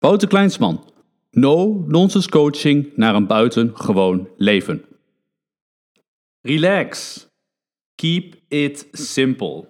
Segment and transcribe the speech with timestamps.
[0.00, 0.84] Wouter Kleinsman.
[1.30, 4.84] No-nonsense coaching naar een buitengewoon leven.
[6.40, 7.26] Relax.
[7.94, 9.68] Keep it simple.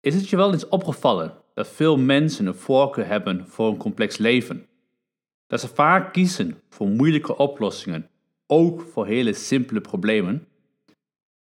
[0.00, 4.16] Is het je wel eens opgevallen dat veel mensen een voorkeur hebben voor een complex
[4.16, 4.66] leven?
[5.46, 8.10] Dat ze vaak kiezen voor moeilijke oplossingen,
[8.46, 10.46] ook voor hele simpele problemen?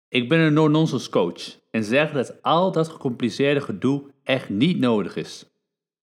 [0.09, 5.17] Ik ben een no-nonsense coach en zeg dat al dat gecompliceerde gedoe echt niet nodig
[5.17, 5.52] is.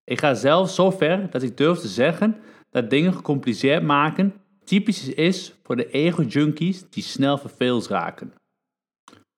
[0.10, 2.38] Ik ga zelfs zo ver dat ik durf te zeggen
[2.70, 4.34] dat dingen gecompliceerd maken
[4.64, 8.34] typisch is voor de ego-junkies die snel verveeld raken.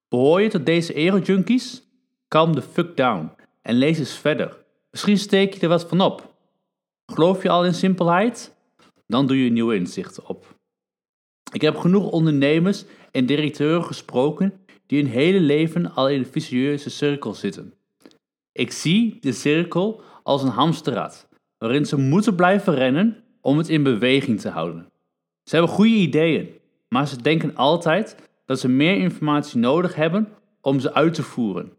[0.08, 1.84] Behoor je tot deze ego-junkies?
[2.28, 3.32] Calm the fuck down
[3.62, 4.66] en lees eens verder.
[4.92, 6.36] Misschien steek je er wat van op.
[7.06, 8.56] Geloof je al in simpelheid?
[9.08, 10.56] Dan doe je nieuwe inzichten op.
[11.54, 14.54] Ik heb genoeg ondernemers en directeuren gesproken
[14.86, 17.74] die hun hele leven al in een vicieuze cirkel zitten.
[18.54, 23.84] Ik zie de cirkel als een hamsterrad, waarin ze moeten blijven rennen om het in
[23.84, 24.92] beweging te houden.
[25.44, 26.50] Ze hebben goede ideeën,
[26.90, 30.28] maar ze denken altijd dat ze meer informatie nodig hebben
[30.62, 31.74] om ze uit te voeren.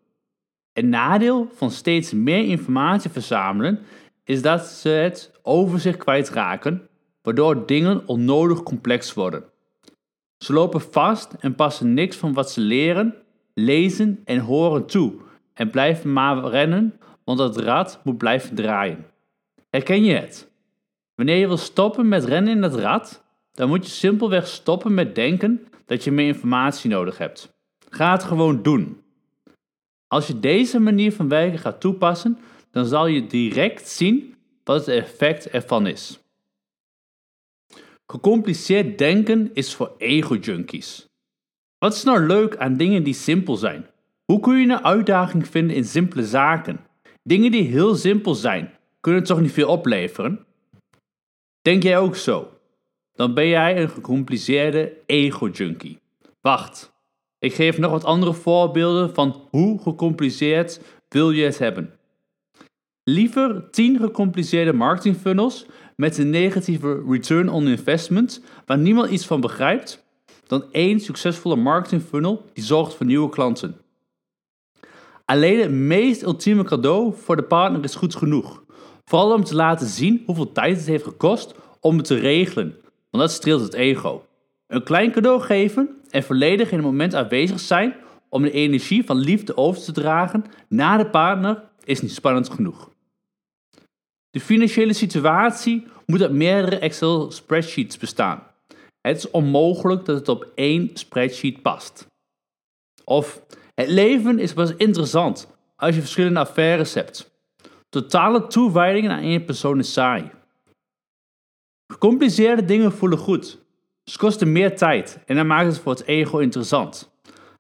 [0.73, 3.81] Een nadeel van steeds meer informatie verzamelen
[4.25, 6.89] is dat ze het overzicht kwijtraken,
[7.23, 9.45] waardoor dingen onnodig complex worden.
[10.39, 13.15] Ze lopen vast en passen niks van wat ze leren,
[13.55, 15.21] lezen en horen toe
[15.55, 19.07] en blijven maar rennen want het rad moet blijven draaien.
[19.71, 20.51] Herken je het?
[21.15, 25.15] Wanneer je wil stoppen met rennen in het rad, dan moet je simpelweg stoppen met
[25.15, 27.49] denken dat je meer informatie nodig hebt.
[27.89, 29.03] Ga het gewoon doen.
[30.07, 32.39] Als je deze manier van werken gaat toepassen,
[32.71, 36.21] dan zal je direct zien wat het effect ervan is.
[38.07, 41.07] Gecompliceerd denken is voor ego-junkies.
[41.79, 43.87] Wat is nou leuk aan dingen die simpel zijn?
[44.33, 46.81] Hoe kun je een uitdaging vinden in simpele zaken?
[47.23, 50.47] Dingen die heel simpel zijn, kunnen toch niet veel opleveren?
[51.63, 52.49] Denk jij ook zo?
[53.13, 55.99] Dan ben jij een gecompliceerde ego-junkie.
[56.41, 56.93] Wacht,
[57.39, 61.95] ik geef nog wat andere voorbeelden van hoe gecompliceerd wil je het hebben.
[63.05, 70.05] Liever 10 gecompliceerde marketingfunnels met een negatieve return on investment waar niemand iets van begrijpt,
[70.47, 73.82] dan één succesvolle marketingfunnel die zorgt voor nieuwe klanten.
[75.25, 78.63] Alleen het meest ultieme cadeau voor de partner is goed genoeg.
[79.05, 82.77] Vooral om te laten zien hoeveel tijd het heeft gekost om het te regelen,
[83.11, 84.27] want dat streelt het ego.
[84.67, 87.95] Een klein cadeau geven en volledig in het moment aanwezig zijn
[88.29, 92.91] om de energie van liefde over te dragen naar de partner is niet spannend genoeg.
[94.31, 98.43] De financiële situatie moet uit meerdere Excel spreadsheets bestaan.
[99.01, 102.07] Het is onmogelijk dat het op één spreadsheet past.
[103.05, 103.43] Of
[103.87, 107.31] leven is pas interessant als je verschillende affaires hebt.
[107.89, 110.31] Totale toewijdingen aan één persoon is saai.
[111.87, 113.59] Gecompliceerde dingen voelen goed.
[114.05, 117.11] Ze kosten meer tijd en dan maakt het voor het ego interessant.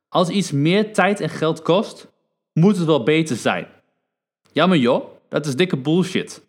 [0.09, 2.09] Als iets meer tijd en geld kost,
[2.53, 3.67] moet het wel beter zijn.
[4.53, 6.43] Jammer joh, dat is dikke bullshit.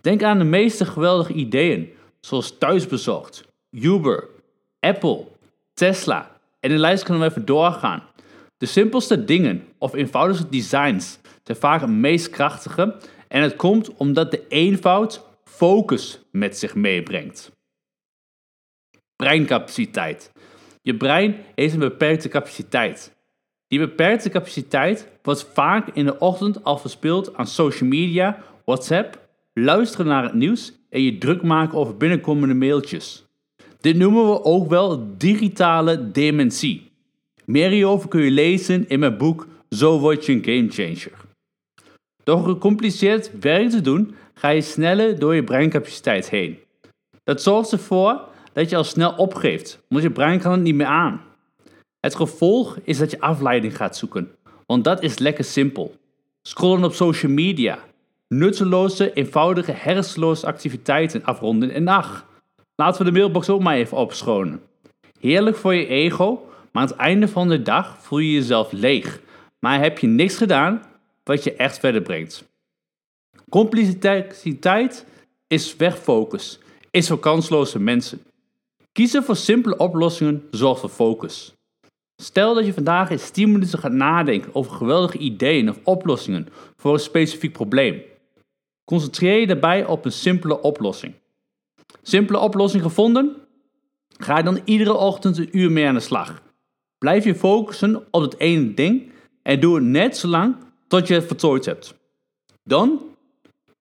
[0.00, 4.28] Denk aan de meeste geweldige ideeën, zoals thuisbezorgd, Uber,
[4.80, 5.24] Apple,
[5.74, 8.02] Tesla en de lijst kan we even doorgaan.
[8.58, 12.96] De simpelste dingen of eenvoudigste designs zijn vaak het meest krachtige
[13.28, 17.52] en het komt omdat de eenvoud focus met zich meebrengt.
[19.16, 20.32] Breincapaciteit.
[20.82, 23.14] Je brein heeft een beperkte capaciteit.
[23.68, 30.06] Die beperkte capaciteit wordt vaak in de ochtend al verspild aan social media, WhatsApp, luisteren
[30.06, 33.24] naar het nieuws en je druk maken over binnenkomende mailtjes.
[33.80, 36.85] Dit noemen we ook wel digitale dementie.
[37.46, 41.12] Meer hierover kun je lezen in mijn boek Zo word je een gamechanger.
[42.24, 46.58] Door gecompliceerd werk te doen, ga je sneller door je breincapaciteit heen.
[47.24, 48.20] Dat zorgt ervoor
[48.52, 51.20] dat je al snel opgeeft, want je brein kan het niet meer aan.
[52.00, 54.30] Het gevolg is dat je afleiding gaat zoeken,
[54.66, 55.94] want dat is lekker simpel.
[56.42, 57.78] Scrollen op social media,
[58.28, 62.26] nutteloze, eenvoudige, hersenloze activiteiten afronden en ach,
[62.76, 64.60] laten we de mailbox ook maar even opschonen.
[65.20, 66.45] Heerlijk voor je ego,
[66.76, 69.20] maar aan het einde van de dag voel je jezelf leeg.
[69.58, 70.82] Maar heb je niks gedaan
[71.24, 72.48] wat je echt verder brengt.
[73.48, 75.06] Compliciteit
[75.46, 76.58] is wegfocus,
[76.90, 78.22] is voor kansloze mensen.
[78.92, 81.54] Kiezen voor simpele oplossingen zorgt voor focus.
[82.16, 86.92] Stel dat je vandaag in 10 minuten gaat nadenken over geweldige ideeën of oplossingen voor
[86.92, 88.02] een specifiek probleem.
[88.84, 91.14] Concentreer je daarbij op een simpele oplossing.
[92.02, 93.36] Simpele oplossing gevonden?
[94.16, 96.44] Ga dan iedere ochtend een uur mee aan de slag.
[96.98, 99.12] Blijf je focussen op het ene ding
[99.42, 100.56] en doe het net zo lang
[100.88, 101.94] tot je het voltooid hebt.
[102.62, 103.16] Dan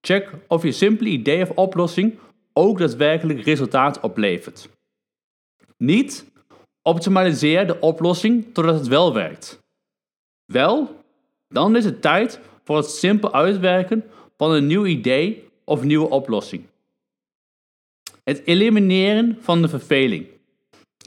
[0.06, 2.19] Check of je simpele idee of oplossing
[2.53, 4.69] ook daadwerkelijk resultaat oplevert.
[5.77, 6.25] Niet
[6.81, 9.59] optimaliseer de oplossing totdat het wel werkt.
[10.45, 11.03] Wel,
[11.47, 14.03] dan is het tijd voor het simpel uitwerken
[14.38, 16.63] van een nieuw idee of nieuwe oplossing.
[18.23, 20.27] Het elimineren van de verveling.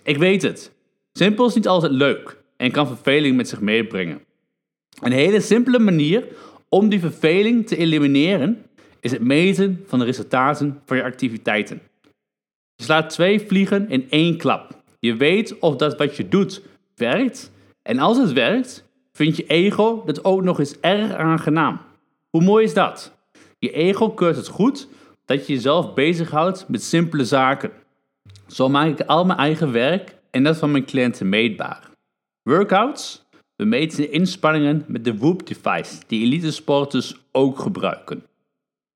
[0.02, 0.72] Ik weet het,
[1.18, 4.20] simpel is niet altijd leuk en kan verveling met zich meebrengen.
[5.00, 6.24] Een hele simpele manier
[6.68, 8.62] om die verveling te elimineren
[9.00, 11.80] is het meten van de resultaten van je activiteiten.
[12.74, 14.82] Je slaat twee vliegen in één klap.
[14.98, 16.62] Je weet of dat wat je doet
[16.94, 17.50] werkt
[17.82, 21.80] en als het werkt, vindt je ego dat ook nog eens erg aangenaam.
[22.30, 23.12] Hoe mooi is dat?
[23.58, 24.88] Je ego keurt het goed
[25.24, 27.70] dat je jezelf bezighoudt met simpele zaken.
[28.46, 31.90] Zo maak ik al mijn eigen werk en dat van mijn cliënten meetbaar.
[32.42, 33.26] Workouts?
[33.56, 38.26] We meten de inspanningen met de Whoop device die elite sporters ook gebruiken.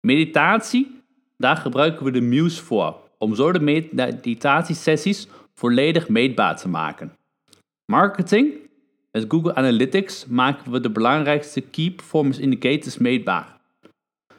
[0.01, 1.01] Meditatie?
[1.37, 7.17] Daar gebruiken we de Muse voor, om zo de meditatiesessies volledig meetbaar te maken.
[7.85, 8.55] Marketing?
[9.11, 13.61] Met Google Analytics maken we de belangrijkste Key Performance Indicators meetbaar.